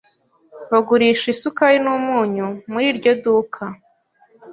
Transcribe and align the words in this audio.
Bagurisha 0.71 1.27
isukari 1.33 1.77
n'umunyu 1.85 2.47
muri 2.71 2.85
iryo 2.91 3.11
duka. 3.23 3.63